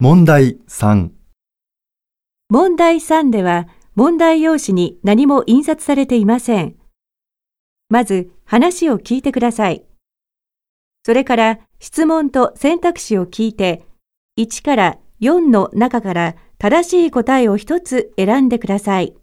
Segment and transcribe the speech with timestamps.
[0.00, 1.10] 問題3、
[2.50, 6.76] 問題3では、問題用紙に何も印刷されていません。
[7.88, 9.84] まず、話を聞いてください。
[11.04, 13.86] それから、質問と選択肢を聞いて、
[14.38, 19.16] 1から4の中から正しい答えを1つ選んでください。